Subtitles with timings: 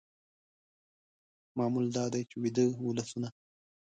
[1.57, 3.29] معمول دا دی چې ویده ولسونه